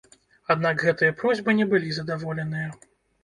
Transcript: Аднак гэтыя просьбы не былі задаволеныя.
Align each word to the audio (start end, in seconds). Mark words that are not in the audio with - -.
Аднак 0.53 0.79
гэтыя 0.85 1.15
просьбы 1.19 1.55
не 1.59 1.67
былі 1.75 1.93
задаволеныя. 1.99 2.73